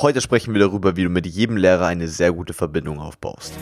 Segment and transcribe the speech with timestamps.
[0.00, 3.52] Heute sprechen wir darüber, wie du mit jedem Lehrer eine sehr gute Verbindung aufbaust.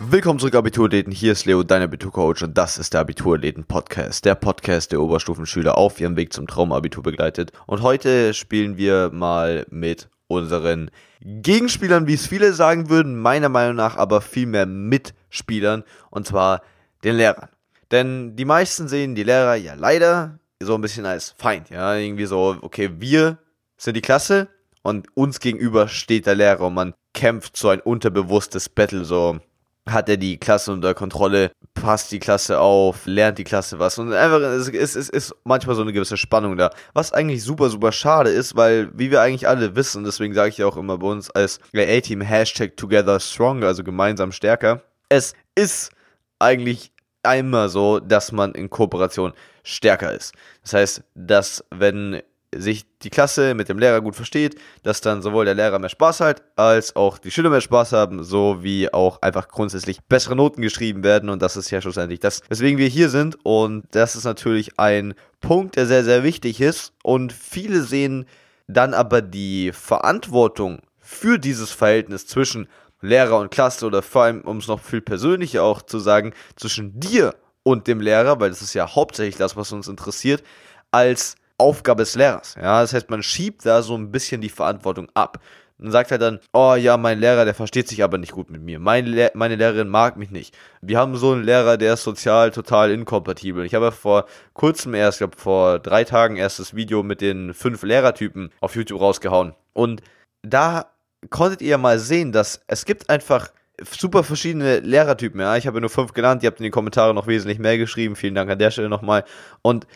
[0.00, 1.10] Willkommen zurück, Abiturathleten.
[1.10, 4.26] Hier ist Leo, dein Abiturcoach, und das ist der Abiturathleten-Podcast.
[4.26, 7.52] Der Podcast, der Oberstufenschüler auf ihrem Weg zum Traumabitur begleitet.
[7.66, 13.76] Und heute spielen wir mal mit unseren Gegenspielern, wie es viele sagen würden, meiner Meinung
[13.76, 16.62] nach aber vielmehr Mitspielern, und zwar
[17.02, 17.48] den Lehrern.
[17.90, 22.26] Denn die meisten sehen die Lehrer ja leider so ein bisschen als Feind, ja, irgendwie
[22.26, 23.38] so, okay, wir
[23.76, 24.48] sind die Klasse
[24.82, 29.38] und uns gegenüber steht der Lehrer und man kämpft so ein unterbewusstes Battle, so
[29.86, 33.98] hat er die Klasse unter Kontrolle, passt die Klasse auf, lernt die Klasse was.
[33.98, 37.68] Und einfach, es ist, es ist manchmal so eine gewisse Spannung da, was eigentlich super,
[37.68, 40.98] super schade ist, weil, wie wir eigentlich alle wissen, deswegen sage ich ja auch immer
[40.98, 45.90] bei uns als A-Team Hashtag Together Stronger, also gemeinsam stärker, es ist
[46.38, 46.90] eigentlich
[47.22, 50.34] immer so, dass man in Kooperation stärker ist.
[50.62, 52.22] Das heißt, dass wenn
[52.60, 56.20] sich die Klasse mit dem Lehrer gut versteht, dass dann sowohl der Lehrer mehr Spaß
[56.20, 60.62] hat, als auch die Schüler mehr Spaß haben, so wie auch einfach grundsätzlich bessere Noten
[60.62, 61.28] geschrieben werden.
[61.30, 63.38] Und das ist ja schlussendlich das, weswegen wir hier sind.
[63.44, 66.92] Und das ist natürlich ein Punkt, der sehr, sehr wichtig ist.
[67.02, 68.26] Und viele sehen
[68.66, 72.68] dann aber die Verantwortung für dieses Verhältnis zwischen
[73.00, 76.98] Lehrer und Klasse oder vor allem, um es noch viel persönlicher auch zu sagen, zwischen
[76.98, 80.42] dir und dem Lehrer, weil das ist ja hauptsächlich das, was uns interessiert,
[80.90, 82.56] als Aufgabe des Lehrers.
[82.56, 85.40] Ja, das heißt, man schiebt da so ein bisschen die Verantwortung ab.
[85.78, 88.62] Dann sagt er dann, oh ja, mein Lehrer, der versteht sich aber nicht gut mit
[88.62, 88.78] mir.
[88.78, 90.56] Meine, Le meine Lehrerin mag mich nicht.
[90.80, 93.64] Wir haben so einen Lehrer, der ist sozial total inkompatibel.
[93.64, 97.20] Ich habe ja vor kurzem erst, ich glaube vor drei Tagen erst das Video mit
[97.20, 99.54] den fünf Lehrertypen auf YouTube rausgehauen.
[99.72, 100.00] Und
[100.42, 100.86] da
[101.30, 103.50] konntet ihr mal sehen, dass es gibt einfach
[103.82, 105.40] super verschiedene Lehrertypen.
[105.40, 106.42] Ja, ich habe nur fünf genannt.
[106.42, 108.14] Ihr habt in den Kommentaren noch wesentlich mehr geschrieben.
[108.14, 109.24] Vielen Dank an der Stelle nochmal.
[109.62, 109.88] Und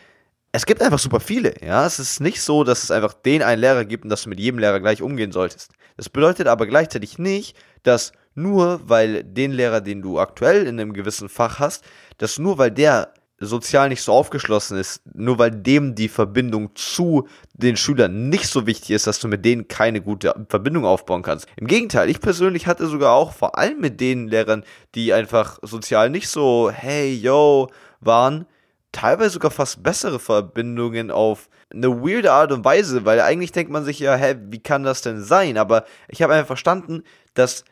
[0.51, 1.85] es gibt einfach super viele, ja.
[1.85, 4.39] Es ist nicht so, dass es einfach den einen Lehrer gibt und dass du mit
[4.39, 5.71] jedem Lehrer gleich umgehen solltest.
[5.97, 10.93] Das bedeutet aber gleichzeitig nicht, dass nur weil den Lehrer, den du aktuell in einem
[10.93, 11.83] gewissen Fach hast,
[12.17, 17.27] dass nur weil der sozial nicht so aufgeschlossen ist, nur weil dem die Verbindung zu
[17.53, 21.47] den Schülern nicht so wichtig ist, dass du mit denen keine gute Verbindung aufbauen kannst.
[21.55, 24.63] Im Gegenteil, ich persönlich hatte sogar auch vor allem mit den Lehrern,
[24.95, 27.69] die einfach sozial nicht so hey yo
[28.01, 28.45] waren,
[28.91, 33.85] teilweise sogar fast bessere Verbindungen auf eine weirde Art und Weise, weil eigentlich denkt man
[33.85, 35.57] sich ja, hä, wie kann das denn sein?
[35.57, 37.63] Aber ich habe einfach verstanden, dass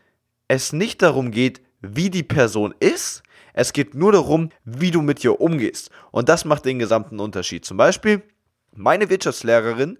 [0.47, 3.23] es nicht darum geht, wie die Person ist,
[3.53, 5.89] es geht nur darum, wie du mit ihr umgehst.
[6.11, 7.65] Und das macht den gesamten Unterschied.
[7.65, 8.21] Zum Beispiel,
[8.75, 9.97] meine Wirtschaftslehrerin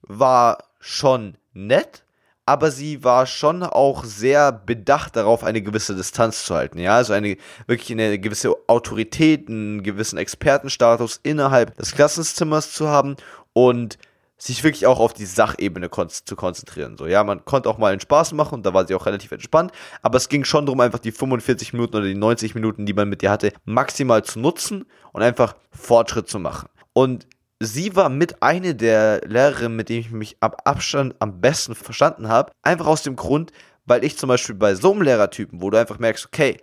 [0.00, 2.03] war schon nett,
[2.46, 6.78] aber sie war schon auch sehr bedacht darauf, eine gewisse Distanz zu halten.
[6.78, 13.16] Ja, also eine wirklich eine gewisse Autorität, einen gewissen Expertenstatus innerhalb des Klassenzimmers zu haben
[13.52, 13.98] und
[14.36, 16.98] sich wirklich auch auf die Sachebene kon zu konzentrieren.
[16.98, 19.32] So, ja, man konnte auch mal einen Spaß machen und da war sie auch relativ
[19.32, 19.72] entspannt,
[20.02, 23.08] aber es ging schon darum, einfach die 45 Minuten oder die 90 Minuten, die man
[23.08, 26.68] mit ihr hatte, maximal zu nutzen und einfach Fortschritt zu machen.
[26.92, 27.26] Und
[27.64, 32.28] sie war mit eine der Lehrerinnen, mit denen ich mich ab Abstand am besten verstanden
[32.28, 32.52] habe.
[32.62, 33.52] Einfach aus dem Grund,
[33.84, 36.58] weil ich zum Beispiel bei so einem Lehrertypen, wo du einfach merkst, okay,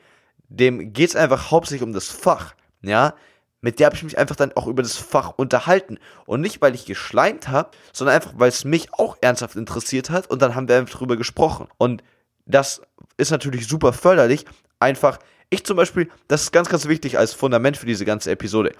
[0.49, 3.13] dem geht es einfach hauptsächlich um das Fach, ja,
[3.61, 5.99] mit der habe ich mich einfach dann auch über das Fach unterhalten.
[6.25, 10.29] Und nicht, weil ich geschleimt habe, sondern einfach, weil es mich auch ernsthaft interessiert hat
[10.29, 11.67] und dann haben wir einfach drüber gesprochen.
[11.77, 12.03] Und
[12.45, 12.81] das
[13.17, 14.45] ist natürlich super förderlich.
[14.79, 15.19] Einfach,
[15.51, 18.73] ich zum Beispiel, das ist ganz, ganz wichtig als Fundament für diese ganze Episode.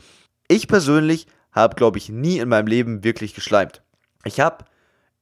[0.48, 3.82] Ich persönlich habe, glaube ich, nie in meinem Leben wirklich geschleimt.
[4.24, 4.66] Ich habe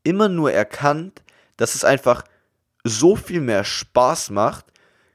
[0.04, 1.24] immer nur erkannt,
[1.58, 2.24] dass es einfach
[2.84, 4.66] so viel mehr Spaß macht,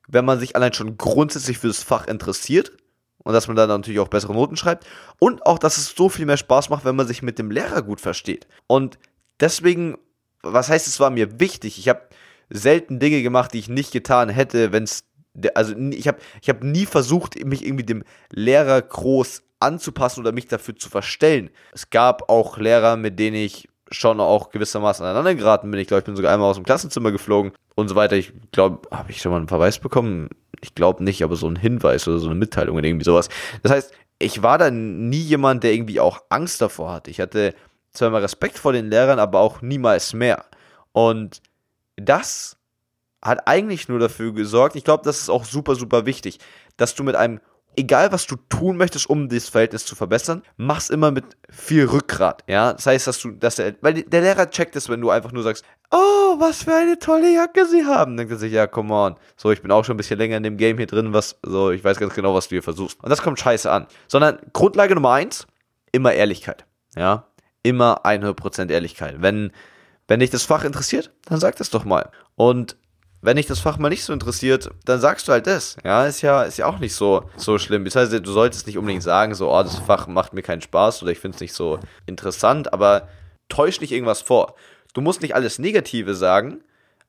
[0.08, 2.72] wenn man sich allein schon grundsätzlich für das Fach interessiert
[3.18, 4.86] und dass man dann natürlich auch bessere Noten schreibt
[5.18, 7.82] und auch, dass es so viel mehr Spaß macht, wenn man sich mit dem Lehrer
[7.82, 8.46] gut versteht.
[8.66, 8.98] Und
[9.40, 9.96] deswegen,
[10.42, 11.78] was heißt, es war mir wichtig.
[11.78, 12.02] Ich habe
[12.50, 15.04] selten Dinge gemacht, die ich nicht getan hätte, wenn es
[15.54, 20.46] also ich habe ich hab nie versucht, mich irgendwie dem Lehrer groß anzupassen oder mich
[20.46, 21.50] dafür zu verstellen.
[21.72, 25.80] Es gab auch Lehrer, mit denen ich schon auch gewissermaßen aneinander geraten bin.
[25.80, 28.16] Ich glaube, ich bin sogar einmal aus dem Klassenzimmer geflogen und so weiter.
[28.16, 30.30] Ich glaube, habe ich schon mal einen Verweis bekommen?
[30.60, 33.28] Ich glaube nicht, aber so ein Hinweis oder so eine Mitteilung oder irgendwie sowas.
[33.62, 37.10] Das heißt, ich war da nie jemand, der irgendwie auch Angst davor hatte.
[37.10, 37.54] Ich hatte
[37.92, 40.44] zwar immer Respekt vor den Lehrern, aber auch niemals mehr.
[40.92, 41.42] Und
[41.96, 42.56] das
[43.22, 46.38] hat eigentlich nur dafür gesorgt, ich glaube, das ist auch super, super wichtig,
[46.76, 47.40] dass du mit einem
[47.76, 52.42] egal was du tun möchtest, um das Verhältnis zu verbessern, mach's immer mit viel Rückgrat,
[52.46, 52.72] ja.
[52.72, 55.42] Das heißt, dass du, dass der, weil der Lehrer checkt es, wenn du einfach nur
[55.42, 58.16] sagst, oh, was für eine tolle Jacke sie haben.
[58.16, 59.16] Denkt er sich, ja, come on.
[59.36, 61.70] So, ich bin auch schon ein bisschen länger in dem Game hier drin, was, so,
[61.70, 63.02] ich weiß ganz genau, was du hier versuchst.
[63.02, 63.86] Und das kommt scheiße an.
[64.08, 65.46] Sondern Grundlage Nummer eins,
[65.92, 66.64] immer Ehrlichkeit,
[66.96, 67.28] ja.
[67.62, 69.16] Immer 100% Ehrlichkeit.
[69.20, 69.50] Wenn,
[70.06, 72.10] wenn dich das Fach interessiert, dann sag das doch mal.
[72.36, 72.76] Und
[73.24, 75.78] wenn dich das Fach mal nicht so interessiert, dann sagst du halt das.
[75.82, 77.86] Ja, ist ja, ist ja auch nicht so, so schlimm.
[77.86, 81.02] Das heißt, du solltest nicht unbedingt sagen, so, oh, das Fach macht mir keinen Spaß
[81.02, 83.08] oder ich finde es nicht so interessant, aber
[83.48, 84.56] täusch nicht irgendwas vor.
[84.92, 86.62] Du musst nicht alles Negative sagen,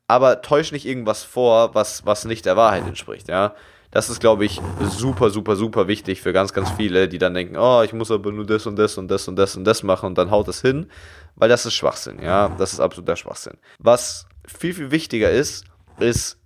[0.08, 3.54] aber täusch nicht irgendwas vor, was, was nicht der Wahrheit entspricht, ja.
[3.92, 7.58] Das ist, glaube ich, super, super, super wichtig für ganz, ganz viele, die dann denken,
[7.58, 10.08] oh, ich muss aber nur das und das und das und das und das machen
[10.08, 10.88] und dann haut es hin,
[11.36, 12.56] weil das ist Schwachsinn, ja.
[12.58, 13.58] Das ist absoluter Schwachsinn.
[13.80, 15.66] Was viel, viel wichtiger ist,
[16.00, 16.38] ist,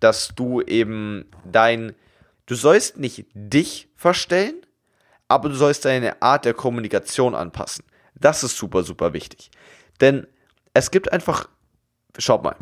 [0.00, 1.94] dass du eben dein,
[2.46, 4.54] du sollst nicht dich verstellen,
[5.28, 7.84] aber du sollst deine Art der Kommunikation anpassen.
[8.14, 9.50] Das ist super, super wichtig.
[10.00, 10.26] Denn
[10.74, 11.48] es gibt einfach,
[12.18, 12.56] schaut mal,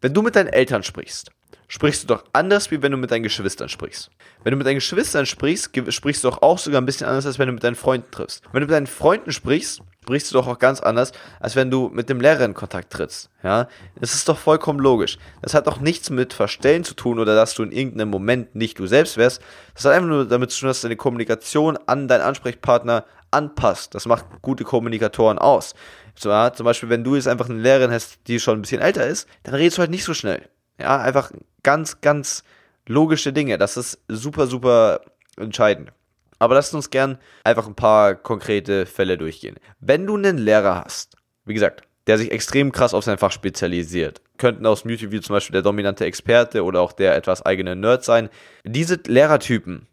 [0.00, 1.30] wenn du mit deinen Eltern sprichst,
[1.68, 4.10] sprichst du doch anders, wie wenn du mit deinen Geschwistern sprichst.
[4.42, 7.38] Wenn du mit deinen Geschwistern sprichst, sprichst du doch auch sogar ein bisschen anders, als
[7.38, 8.44] wenn du mit deinen Freunden triffst.
[8.52, 11.88] Wenn du mit deinen Freunden sprichst, sprichst du doch auch ganz anders, als wenn du
[11.88, 13.30] mit dem Lehrer in Kontakt trittst.
[13.42, 13.68] Ja,
[13.98, 15.16] das ist doch vollkommen logisch.
[15.40, 18.78] Das hat doch nichts mit Verstellen zu tun oder dass du in irgendeinem Moment nicht
[18.78, 19.40] du selbst wärst.
[19.72, 23.94] Das hat einfach nur damit zu tun, dass deine Kommunikation an deinen Ansprechpartner anpasst.
[23.94, 25.74] Das macht gute Kommunikatoren aus.
[26.14, 29.26] zum Beispiel, wenn du jetzt einfach eine Lehrerin hast, die schon ein bisschen älter ist,
[29.44, 30.50] dann redest du halt nicht so schnell.
[30.78, 32.44] Ja, einfach ganz, ganz
[32.86, 33.56] logische Dinge.
[33.56, 35.00] Das ist super, super
[35.38, 35.92] entscheidend.
[36.38, 39.56] Aber lasst uns gern einfach ein paar konkrete Fälle durchgehen.
[39.80, 44.20] Wenn du einen Lehrer hast, wie gesagt, der sich extrem krass auf sein Fach spezialisiert,
[44.36, 48.04] könnten aus dem YouTube-Video zum Beispiel der dominante Experte oder auch der etwas eigene Nerd
[48.04, 48.28] sein.
[48.64, 49.86] Diese Lehrertypen,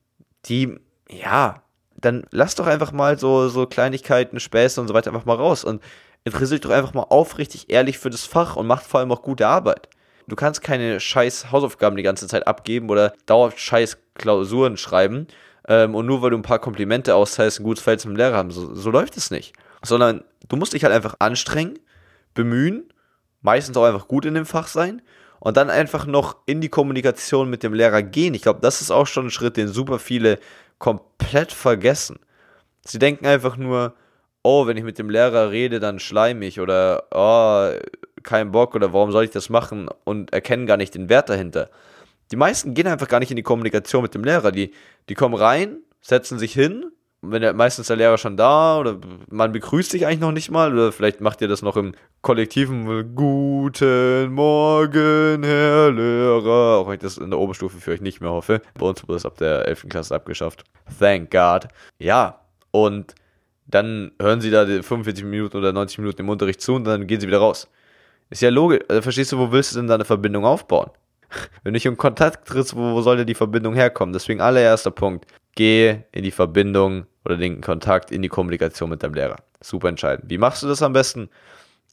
[0.46, 0.78] die,
[1.10, 1.64] ja,
[1.96, 5.64] dann lass doch einfach mal so, so Kleinigkeiten, Späße und so weiter einfach mal raus
[5.64, 5.82] und
[6.24, 9.22] interessiert dich doch einfach mal aufrichtig ehrlich für das Fach und macht vor allem auch
[9.22, 9.88] gute Arbeit.
[10.28, 15.28] Du kannst keine scheiß Hausaufgaben die ganze Zeit abgeben oder dauerhaft scheiß Klausuren schreiben.
[15.71, 18.35] Ähm, und nur weil du ein paar Komplimente austeilst, ein gutes Verhältnis mit dem Lehrer
[18.35, 18.51] haben.
[18.51, 19.53] So, so läuft es nicht.
[19.81, 21.79] Sondern du musst dich halt einfach anstrengen,
[22.33, 22.91] bemühen,
[23.41, 25.01] meistens auch einfach gut in dem Fach sein
[25.39, 28.33] und dann einfach noch in die Kommunikation mit dem Lehrer gehen.
[28.33, 30.39] Ich glaube, das ist auch schon ein Schritt, den super viele
[30.77, 32.19] komplett vergessen.
[32.83, 33.94] Sie denken einfach nur,
[34.44, 37.71] oh, wenn ich mit dem Lehrer rede, dann schleim ich oder oh,
[38.23, 41.69] kein Bock oder warum soll ich das machen und erkennen gar nicht den Wert dahinter.
[42.31, 44.51] Die meisten gehen einfach gar nicht in die Kommunikation mit dem Lehrer.
[44.51, 44.72] Die,
[45.10, 46.86] die kommen rein, setzen sich hin,
[47.22, 48.98] wenn der, meistens der Lehrer schon da oder
[49.30, 53.13] man begrüßt sich eigentlich noch nicht mal oder vielleicht macht ihr das noch im kollektiven
[53.16, 58.31] Guten Morgen, Herr Lehrer, auch wenn ich das in der Oberstufe für euch nicht mehr
[58.31, 58.62] hoffe.
[58.74, 59.89] Bei uns wurde das ab der 11.
[59.89, 60.63] Klasse abgeschafft.
[61.00, 61.68] Thank God.
[62.00, 62.39] Ja,
[62.72, 63.13] und
[63.68, 67.19] dann hören sie da 45 Minuten oder 90 Minuten im Unterricht zu und dann gehen
[67.19, 67.69] sie wieder raus.
[68.31, 68.80] Ist ja logisch.
[68.88, 70.89] Also verstehst du, wo willst du denn da eine Verbindung aufbauen?
[71.63, 74.13] Wenn du nicht in Kontakt trittst, wo, wo soll denn die Verbindung herkommen?
[74.13, 75.25] Deswegen allererster Punkt.
[75.56, 79.38] Geh in die Verbindung oder den Kontakt in die Kommunikation mit deinem Lehrer.
[79.62, 80.30] Super entscheidend.
[80.30, 81.30] Wie machst du das am besten?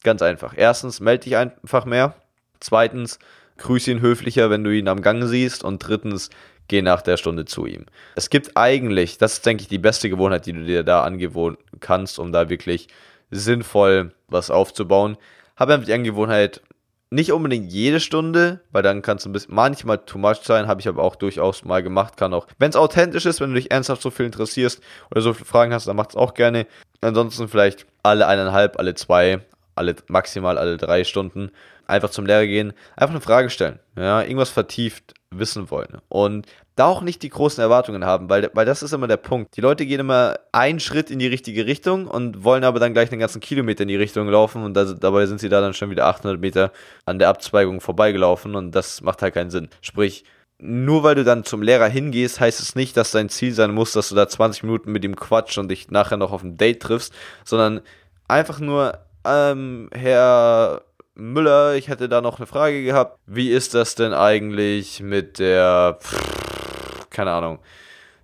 [0.03, 0.53] Ganz einfach.
[0.55, 2.15] Erstens, melde dich einfach mehr.
[2.59, 3.19] Zweitens,
[3.57, 5.63] grüße ihn höflicher, wenn du ihn am Gang siehst.
[5.63, 6.29] Und drittens,
[6.67, 7.85] geh nach der Stunde zu ihm.
[8.15, 11.57] Es gibt eigentlich, das ist, denke ich, die beste Gewohnheit, die du dir da angewohnen
[11.79, 12.87] kannst, um da wirklich
[13.29, 15.17] sinnvoll was aufzubauen
[15.59, 16.61] habe einfach die Angewohnheit,
[17.11, 20.81] nicht unbedingt jede Stunde, weil dann kann es ein bisschen manchmal too much sein, habe
[20.81, 23.71] ich aber auch durchaus mal gemacht, kann auch, wenn es authentisch ist, wenn du dich
[23.71, 24.81] ernsthaft so viel interessierst
[25.11, 26.67] oder so viele Fragen hast, dann macht es auch gerne.
[27.01, 29.41] Ansonsten vielleicht alle eineinhalb, alle zwei,
[29.75, 31.51] alle maximal alle drei Stunden
[31.87, 35.99] einfach zum Lehrer gehen, einfach eine Frage stellen, ja, irgendwas vertieft wissen wollen.
[36.09, 39.55] Und da auch nicht die großen Erwartungen haben, weil, weil das ist immer der Punkt.
[39.57, 43.11] Die Leute gehen immer einen Schritt in die richtige Richtung und wollen aber dann gleich
[43.11, 45.89] einen ganzen Kilometer in die Richtung laufen und das, dabei sind sie da dann schon
[45.89, 46.71] wieder 800 Meter
[47.05, 49.69] an der Abzweigung vorbeigelaufen und das macht halt keinen Sinn.
[49.81, 50.23] Sprich,
[50.57, 53.91] nur weil du dann zum Lehrer hingehst, heißt es nicht, dass dein Ziel sein muss,
[53.91, 56.81] dass du da 20 Minuten mit ihm quatsch und dich nachher noch auf ein Date
[56.81, 57.13] triffst,
[57.45, 57.81] sondern
[58.27, 60.81] einfach nur, ähm, Herr
[61.19, 63.19] Müller, ich hätte da noch eine Frage gehabt.
[63.25, 65.99] Wie ist das denn eigentlich mit der...
[67.09, 67.59] Keine Ahnung,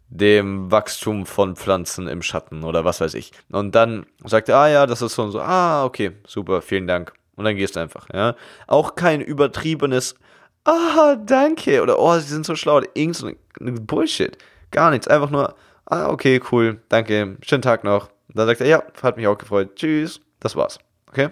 [0.09, 3.31] dem Wachstum von Pflanzen im Schatten oder was weiß ich.
[3.51, 6.87] Und dann sagt er, ah ja, das ist so und so, ah, okay, super, vielen
[6.87, 7.13] Dank.
[7.35, 8.35] Und dann gehst du einfach, ja.
[8.67, 10.15] Auch kein übertriebenes,
[10.63, 13.27] ah, danke, oder oh, sie sind so schlau, irgend so
[13.59, 14.37] ein Bullshit.
[14.71, 18.09] Gar nichts, einfach nur, ah, okay, cool, danke, schönen Tag noch.
[18.27, 20.79] Und dann sagt er, ja, hat mich auch gefreut, tschüss, das war's.
[21.09, 21.29] Okay?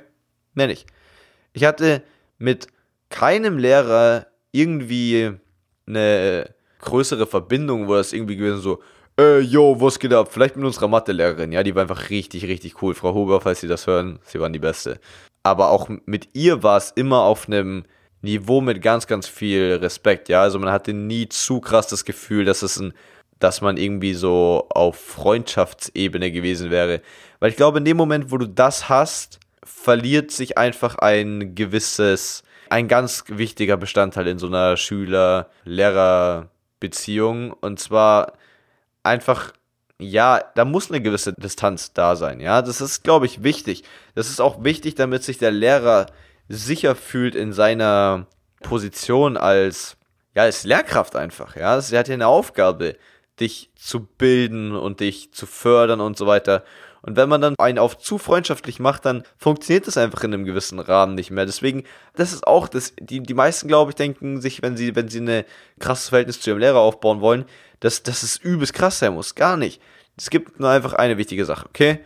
[0.54, 0.88] Mehr nicht.
[1.54, 2.04] Ich hatte
[2.38, 2.68] mit
[3.10, 5.32] keinem Lehrer irgendwie
[5.88, 8.82] eine größere Verbindung, wo das irgendwie gewesen so,
[9.20, 10.30] äh, yo, was geht ab?
[10.32, 12.96] Vielleicht mit unserer Mathelehrerin, ja, die war einfach richtig, richtig cool.
[12.96, 15.00] Frau Huber, falls Sie das hören, Sie waren die Beste.
[15.44, 17.84] Aber auch mit ihr war es immer auf einem
[18.22, 20.42] Niveau mit ganz, ganz viel Respekt, ja.
[20.42, 22.94] Also man hatte nie zu krass das Gefühl, dass es ein,
[23.40, 27.02] dass man irgendwie so auf Freundschaftsebene gewesen wäre.
[27.40, 32.44] Weil ich glaube, in dem Moment, wo du das hast, verliert sich einfach ein gewisses,
[32.70, 37.52] ein ganz wichtiger Bestandteil in so einer Schüler-Lehrer-Beziehung.
[37.52, 38.34] Und zwar
[39.04, 39.54] einfach,
[40.00, 42.40] ja, da muss eine gewisse Distanz da sein.
[42.40, 43.84] Ja, das ist, glaube ich, wichtig.
[44.16, 46.08] Das ist auch wichtig, damit sich der Lehrer
[46.50, 48.28] sicher fühlt in seiner
[48.62, 49.98] Position als,
[50.36, 51.56] ja, als Lehrkraft einfach.
[51.56, 52.96] Ja, er hat ja eine Aufgabe,
[53.40, 56.64] dich zu bilden und dich zu fördern und so weiter.
[57.06, 60.46] Und wenn man dann einen auf zu freundschaftlich macht, dann funktioniert das einfach in einem
[60.46, 61.46] gewissen Rahmen nicht mehr.
[61.46, 61.84] Deswegen,
[62.16, 65.20] das ist auch das, die, die meisten, glaube ich, denken sich, wenn sie, wenn sie
[65.20, 65.44] ein
[65.80, 67.44] krasses Verhältnis zu ihrem Lehrer aufbauen wollen,
[67.82, 69.36] dass, dass es übelst krass sein muss.
[69.36, 69.82] Gar nicht.
[70.18, 72.00] Es gibt nur einfach eine wichtige Sache, okay?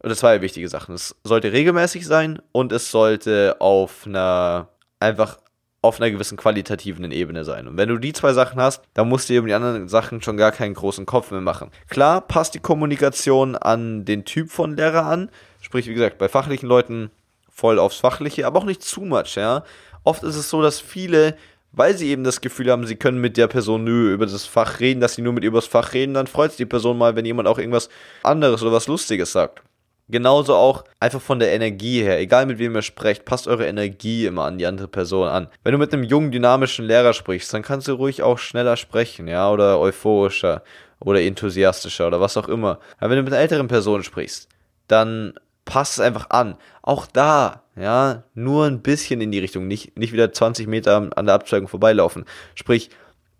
[0.00, 0.94] Oder zwei wichtige Sachen.
[0.94, 4.68] Es sollte regelmäßig sein und es sollte auf einer,
[5.00, 5.38] einfach
[5.86, 7.66] auf einer gewissen qualitativen Ebene sein.
[7.68, 10.36] Und wenn du die zwei Sachen hast, dann musst du um die anderen Sachen schon
[10.36, 11.70] gar keinen großen Kopf mehr machen.
[11.88, 15.30] Klar, passt die Kommunikation an den Typ von Lehrer an.
[15.60, 17.10] Sprich, wie gesagt, bei fachlichen Leuten
[17.50, 19.64] voll aufs Fachliche, aber auch nicht zu much, ja.
[20.04, 21.36] Oft ist es so, dass viele,
[21.72, 24.78] weil sie eben das Gefühl haben, sie können mit der Person nur über das Fach
[24.78, 27.16] reden, dass sie nur mit über das Fach reden, dann freut sich die Person mal,
[27.16, 27.88] wenn jemand auch irgendwas
[28.22, 29.62] anderes oder was Lustiges sagt.
[30.08, 34.26] Genauso auch einfach von der Energie her, egal mit wem ihr sprecht, passt eure Energie
[34.26, 35.48] immer an die andere Person an.
[35.64, 39.26] Wenn du mit einem jungen, dynamischen Lehrer sprichst, dann kannst du ruhig auch schneller sprechen,
[39.26, 40.62] ja, oder euphorischer
[41.00, 42.78] oder enthusiastischer oder was auch immer.
[42.98, 44.48] Aber wenn du mit einer älteren Person sprichst,
[44.86, 45.34] dann
[45.64, 46.56] passt es einfach an.
[46.82, 51.26] Auch da, ja, nur ein bisschen in die Richtung, nicht, nicht wieder 20 Meter an
[51.26, 52.24] der Abzweigung vorbeilaufen.
[52.54, 52.90] Sprich,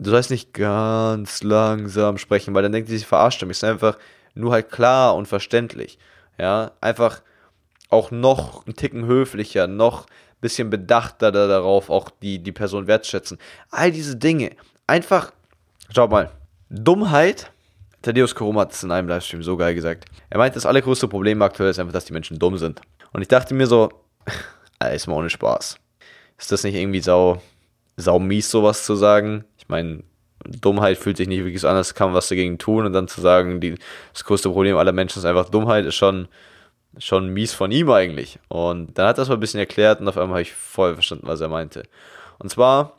[0.01, 3.43] du sollst nicht ganz langsam sprechen, weil dann denkt sie sich verarscht.
[3.45, 3.97] Es ist einfach
[4.35, 5.99] nur halt klar und verständlich.
[6.39, 7.23] Ja, einfach
[7.89, 13.39] auch noch ein Ticken höflicher, noch ein bisschen bedachter darauf, auch die, die Person wertschätzen.
[13.71, 14.51] All diese Dinge.
[14.87, 15.33] Einfach,
[15.91, 16.31] schau mal,
[16.69, 17.51] Dummheit.
[18.03, 20.05] Thaddeus Koroma hat es in einem Livestream so geil gesagt.
[20.31, 22.81] Er meint, das allergrößte Problem aktuell ist einfach, dass die Menschen dumm sind.
[23.13, 23.91] Und ich dachte mir so,
[24.93, 25.79] ist mal ohne Spaß.
[26.39, 27.41] Ist das nicht irgendwie sau,
[27.97, 29.45] sau mies, sowas zu sagen?
[29.59, 30.03] Ich meine,
[30.49, 33.09] Dummheit fühlt sich nicht wirklich so an, als kann man was dagegen tun und dann
[33.09, 33.75] zu sagen, die,
[34.13, 36.29] das größte Problem aller Menschen ist einfach Dummheit, ist schon,
[36.99, 38.39] schon mies von ihm eigentlich.
[38.49, 40.95] Und dann hat er das mal ein bisschen erklärt und auf einmal habe ich voll
[40.95, 41.85] verstanden, was er meinte.
[42.39, 42.97] Und zwar,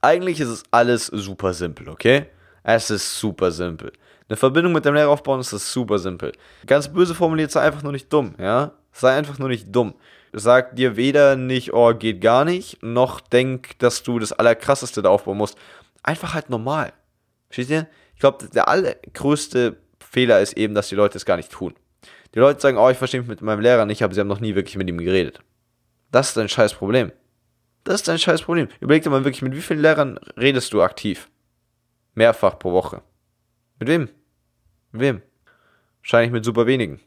[0.00, 2.26] eigentlich ist es alles super simpel, okay?
[2.62, 3.92] Es ist super simpel.
[4.28, 6.32] Eine Verbindung mit dem Lehrer aufbauen ist das super simpel.
[6.66, 8.72] Ganz böse formuliert, sei einfach nur nicht dumm, ja?
[8.92, 9.94] Sei einfach nur nicht dumm.
[10.32, 15.08] Sag dir weder nicht, oh, geht gar nicht, noch denk, dass du das Allerkrasseste da
[15.08, 15.58] aufbauen musst
[16.02, 16.92] einfach halt normal.
[17.48, 17.86] Versteht ihr?
[18.14, 21.74] Ich glaube, der allergrößte Fehler ist eben, dass die Leute es gar nicht tun.
[22.34, 24.40] Die Leute sagen, oh, ich verstehe mich mit meinem Lehrer nicht, aber sie haben noch
[24.40, 25.40] nie wirklich mit ihm geredet.
[26.12, 27.12] Das ist ein scheiß Problem.
[27.84, 28.68] Das ist ein scheiß Problem.
[28.80, 31.28] Überleg dir mal wirklich, mit wie vielen Lehrern redest du aktiv?
[32.14, 33.02] Mehrfach pro Woche.
[33.78, 34.08] Mit wem?
[34.92, 35.22] Mit wem?
[36.02, 37.00] Wahrscheinlich mit super wenigen.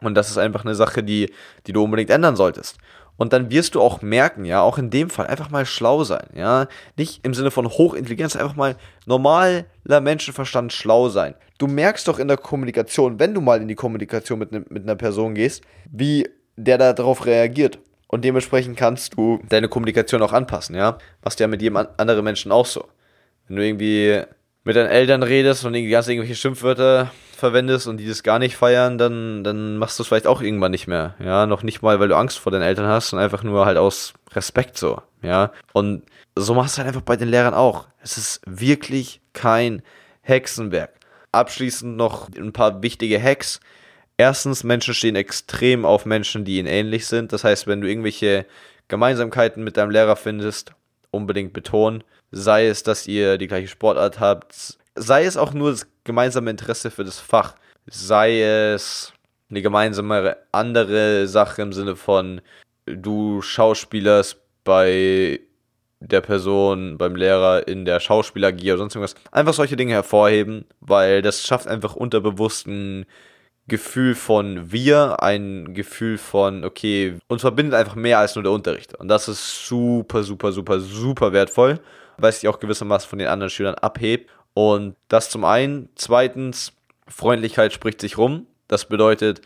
[0.00, 1.32] Und das ist einfach eine Sache, die,
[1.66, 2.78] die du unbedingt ändern solltest.
[3.22, 6.26] Und dann wirst du auch merken, ja, auch in dem Fall einfach mal schlau sein,
[6.34, 6.66] ja.
[6.96, 8.74] Nicht im Sinne von Hochintelligenz, einfach mal
[9.06, 11.36] normaler Menschenverstand schlau sein.
[11.58, 14.82] Du merkst doch in der Kommunikation, wenn du mal in die Kommunikation mit, ne, mit
[14.82, 17.78] einer Person gehst, wie der darauf reagiert.
[18.08, 20.98] Und dementsprechend kannst du deine Kommunikation auch anpassen, ja.
[21.22, 22.88] Machst ja mit jedem anderen Menschen auch so.
[23.46, 24.20] Wenn du irgendwie
[24.64, 28.56] mit deinen Eltern redest und irgendwie ganz irgendwelche Schimpfwörter verwendest und die das gar nicht
[28.56, 31.16] feiern, dann, dann machst du es vielleicht auch irgendwann nicht mehr.
[31.18, 33.76] Ja, noch nicht mal, weil du Angst vor deinen Eltern hast und einfach nur halt
[33.76, 35.02] aus Respekt so.
[35.22, 36.04] Ja, und
[36.36, 37.86] so machst du halt einfach bei den Lehrern auch.
[38.00, 39.82] Es ist wirklich kein
[40.22, 40.92] Hexenwerk.
[41.32, 43.60] Abschließend noch ein paar wichtige Hacks.
[44.16, 47.32] Erstens, Menschen stehen extrem auf Menschen, die ihnen ähnlich sind.
[47.32, 48.46] Das heißt, wenn du irgendwelche
[48.88, 50.74] Gemeinsamkeiten mit deinem Lehrer findest,
[51.12, 52.02] unbedingt betonen.
[52.32, 56.90] Sei es, dass ihr die gleiche Sportart habt, sei es auch nur das gemeinsame Interesse
[56.90, 57.54] für das Fach,
[57.86, 59.12] sei es
[59.50, 62.40] eine gemeinsame andere Sache im Sinne von
[62.86, 65.40] du schauspielerst bei
[66.00, 69.14] der Person, beim Lehrer in der Schauspieler oder sonst irgendwas.
[69.30, 73.06] Einfach solche Dinge hervorheben, weil das schafft einfach unterbewussten
[73.72, 78.94] Gefühl von wir, ein Gefühl von, okay, uns verbindet einfach mehr als nur der Unterricht.
[78.96, 81.80] Und das ist super, super, super, super wertvoll,
[82.18, 84.30] weil es sich auch gewissermaßen von den anderen Schülern abhebt.
[84.52, 85.88] Und das zum einen.
[85.94, 86.74] Zweitens,
[87.08, 88.46] Freundlichkeit spricht sich rum.
[88.68, 89.40] Das bedeutet,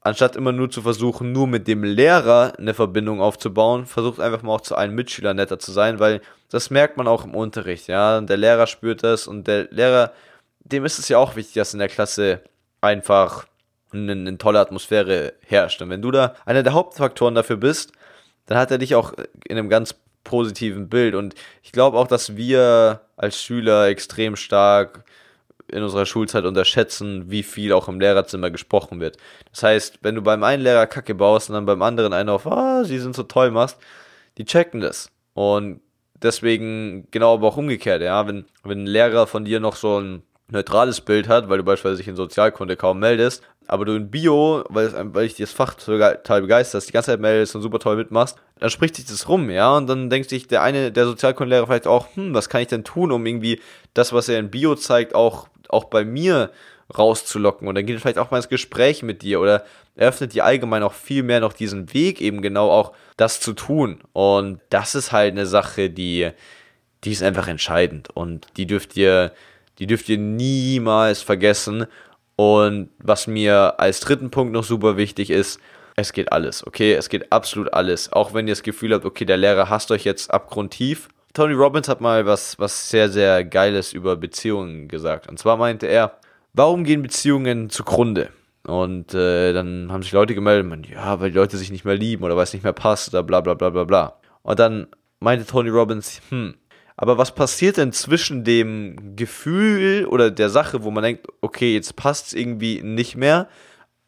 [0.00, 4.54] anstatt immer nur zu versuchen, nur mit dem Lehrer eine Verbindung aufzubauen, versucht einfach mal
[4.54, 8.20] auch zu einem Mitschüler netter zu sein, weil das merkt man auch im Unterricht, ja.
[8.20, 10.12] Der Lehrer spürt das und der Lehrer
[10.64, 12.42] dem ist es ja auch wichtig, dass in der Klasse
[12.80, 13.46] einfach
[13.92, 15.82] eine, eine tolle Atmosphäre herrscht.
[15.82, 17.92] Und wenn du da einer der Hauptfaktoren dafür bist,
[18.46, 19.12] dann hat er dich auch
[19.46, 19.94] in einem ganz
[20.24, 21.14] positiven Bild.
[21.14, 25.04] Und ich glaube auch, dass wir als Schüler extrem stark
[25.68, 29.16] in unserer Schulzeit unterschätzen, wie viel auch im Lehrerzimmer gesprochen wird.
[29.50, 32.46] Das heißt, wenn du beim einen Lehrer Kacke baust und dann beim anderen einen auf,
[32.46, 33.78] ah, sie sind so toll machst,
[34.38, 35.10] die checken das.
[35.34, 35.80] Und
[36.14, 40.22] deswegen genau aber auch umgekehrt, ja, wenn, wenn ein Lehrer von dir noch so ein
[40.52, 44.64] neutrales Bild hat, weil du beispielsweise dich in Sozialkunde kaum meldest, aber du in Bio,
[44.68, 47.96] weil, weil ich dir das Fach total begeistert, die ganze Zeit meldest und super toll
[47.96, 51.66] mitmachst, dann spricht sich das rum, ja, und dann denkt sich der eine, der Sozialkundelehrer
[51.66, 53.60] vielleicht auch, hm, was kann ich denn tun, um irgendwie
[53.94, 56.50] das, was er in Bio zeigt, auch, auch bei mir
[56.96, 59.64] rauszulocken und dann geht vielleicht auch mal ins Gespräch mit dir oder
[59.96, 64.00] eröffnet dir allgemein auch viel mehr noch diesen Weg, eben genau auch das zu tun.
[64.12, 66.30] Und das ist halt eine Sache, die,
[67.04, 69.32] die ist einfach entscheidend und die dürft ihr,
[69.78, 71.86] die dürft ihr niemals vergessen.
[72.36, 75.60] Und was mir als dritten Punkt noch super wichtig ist,
[75.96, 76.94] es geht alles, okay?
[76.94, 78.12] Es geht absolut alles.
[78.12, 81.08] Auch wenn ihr das Gefühl habt, okay, der Lehrer hasst euch jetzt abgrundtief.
[81.34, 85.28] Tony Robbins hat mal was, was sehr, sehr Geiles über Beziehungen gesagt.
[85.28, 86.18] Und zwar meinte er,
[86.52, 88.30] warum gehen Beziehungen zugrunde?
[88.64, 91.96] Und äh, dann haben sich Leute gemeldet, man, ja, weil die Leute sich nicht mehr
[91.96, 94.16] lieben oder weil es nicht mehr passt oder bla bla bla bla bla.
[94.42, 94.86] Und dann
[95.20, 96.54] meinte Tony Robbins, hm,
[96.96, 101.96] aber was passiert denn zwischen dem Gefühl oder der Sache, wo man denkt, okay, jetzt
[101.96, 103.48] passt es irgendwie nicht mehr,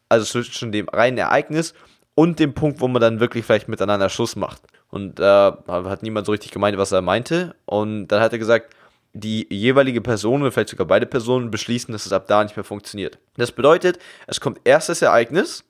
[0.09, 1.73] also zwischen dem reinen Ereignis
[2.13, 4.61] und dem Punkt, wo man dann wirklich vielleicht miteinander Schluss macht.
[4.89, 7.55] Und da äh, hat niemand so richtig gemeint, was er meinte.
[7.65, 8.73] Und dann hat er gesagt,
[9.13, 12.63] die jeweilige Person oder vielleicht sogar beide Personen beschließen, dass es ab da nicht mehr
[12.63, 13.17] funktioniert.
[13.37, 15.63] Das bedeutet, es kommt erst das Ereignis,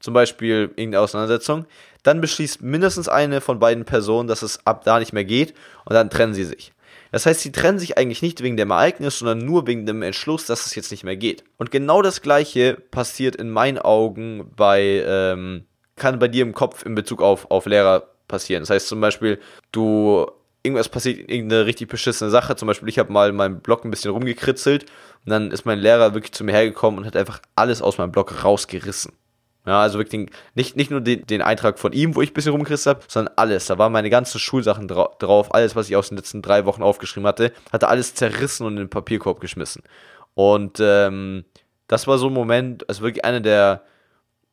[0.00, 1.66] zum Beispiel irgendeine Auseinandersetzung,
[2.02, 5.54] dann beschließt mindestens eine von beiden Personen, dass es ab da nicht mehr geht
[5.84, 6.72] und dann trennen sie sich.
[7.12, 10.46] Das heißt, sie trennen sich eigentlich nicht wegen dem Ereignis, sondern nur wegen dem Entschluss,
[10.46, 11.44] dass es jetzt nicht mehr geht.
[11.58, 15.66] Und genau das Gleiche passiert in meinen Augen bei, ähm,
[15.96, 18.62] kann bei dir im Kopf in Bezug auf, auf Lehrer passieren.
[18.62, 19.38] Das heißt zum Beispiel,
[19.72, 20.26] du
[20.62, 22.56] irgendwas passiert, irgendeine richtig beschissene Sache.
[22.56, 24.84] Zum Beispiel, ich habe mal in meinem Blog ein bisschen rumgekritzelt
[25.24, 28.12] und dann ist mein Lehrer wirklich zu mir hergekommen und hat einfach alles aus meinem
[28.12, 29.12] Blog rausgerissen.
[29.64, 32.34] Ja, also wirklich den, nicht, nicht nur den, den, Eintrag von ihm, wo ich ein
[32.34, 33.66] bisschen rumgerissen habe, sondern alles.
[33.66, 36.82] Da waren meine ganzen Schulsachen dra drauf, alles, was ich aus den letzten drei Wochen
[36.82, 39.84] aufgeschrieben hatte, hatte alles zerrissen und in den Papierkorb geschmissen.
[40.34, 41.44] Und ähm,
[41.86, 43.84] das war so ein Moment, also wirklich einer der,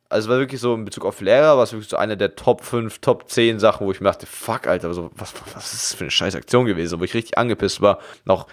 [0.08, 2.62] also war wirklich so in Bezug auf Lehrer, war es wirklich so eine der Top
[2.62, 5.94] 5, Top 10 Sachen, wo ich mir dachte, fuck, Alter, so, was, was ist das
[5.94, 8.46] für eine scheiß Aktion gewesen, wo ich richtig angepisst war, noch,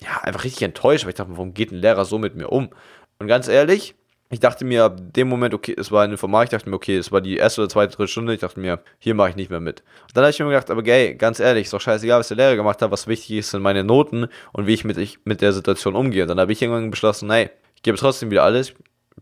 [0.00, 2.70] ja, einfach richtig enttäuscht, weil ich dachte, warum geht ein Lehrer so mit mir um?
[3.18, 3.94] Und ganz ehrlich,
[4.34, 6.96] ich dachte mir ab dem Moment, okay, es war ein Informatik, ich dachte mir, okay,
[6.96, 9.48] es war die erste oder zweite, dritte Stunde, ich dachte mir, hier mache ich nicht
[9.48, 9.84] mehr mit.
[10.02, 12.36] Und dann habe ich mir gedacht, aber gay, ganz ehrlich, ist doch scheißegal, was der
[12.36, 15.40] Lehrer gemacht hat, was wichtig ist, sind meine Noten und wie ich mit, ich, mit
[15.40, 16.22] der Situation umgehe.
[16.22, 18.74] Und dann habe ich irgendwann beschlossen, hey, ich gebe trotzdem wieder alles,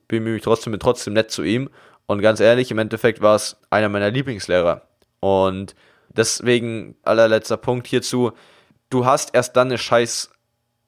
[0.09, 1.69] bemühe mich trotzdem, bin trotzdem nett zu ihm.
[2.07, 4.81] Und ganz ehrlich, im Endeffekt war es einer meiner Lieblingslehrer.
[5.21, 5.75] Und
[6.09, 8.33] deswegen, allerletzter Punkt hierzu,
[8.89, 10.31] du hast erst dann eine scheiß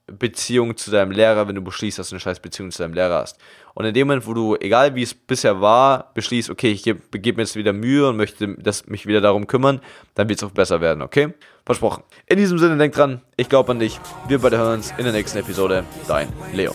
[0.07, 3.21] Beziehung zu deinem Lehrer, wenn du beschließt, dass du eine scheiß Beziehung zu deinem Lehrer
[3.21, 3.39] hast.
[3.73, 7.01] Und in dem Moment, wo du, egal wie es bisher war, beschließt, okay, ich gebe
[7.19, 9.81] geb mir jetzt wieder Mühe und möchte das, mich wieder darum kümmern,
[10.15, 11.33] dann wird es auch besser werden, okay?
[11.65, 12.03] Versprochen.
[12.27, 13.99] In diesem Sinne, denk dran, ich glaube an dich.
[14.29, 15.85] Wir beide hören uns in der nächsten Episode.
[16.07, 16.73] Dein Leo.